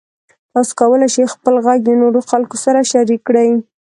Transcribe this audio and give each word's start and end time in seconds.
تاسو 0.53 0.71
کولی 0.79 1.07
شئ 1.13 1.23
خپل 1.35 1.55
غږ 1.65 1.79
د 1.85 1.89
نورو 2.01 2.19
خلکو 2.29 2.55
سره 2.65 2.79
شریک 2.91 3.21
کړئ. 3.27 3.49